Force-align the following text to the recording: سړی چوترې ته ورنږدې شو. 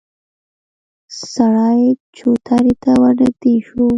سړی 1.31 1.81
چوترې 2.17 2.73
ته 2.83 2.91
ورنږدې 3.01 3.53
شو. 3.67 3.85